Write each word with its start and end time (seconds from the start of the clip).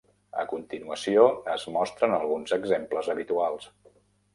A 0.43 0.45
continuació 0.53 1.27
es 1.57 1.67
mostren 1.77 2.19
alguns 2.19 2.59
exemples 2.61 3.15
habituals. 3.17 3.75